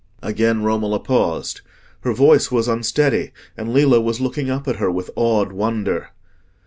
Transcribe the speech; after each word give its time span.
Again 0.23 0.63
Romola 0.63 0.99
paused. 0.99 1.61
Her 1.99 2.11
voice 2.11 2.49
was 2.51 2.67
unsteady, 2.67 3.33
and 3.55 3.71
Lillo 3.71 4.01
was 4.01 4.19
looking 4.19 4.49
up 4.49 4.67
at 4.67 4.77
her 4.77 4.89
with 4.89 5.11
awed 5.15 5.51
wonder. 5.51 6.09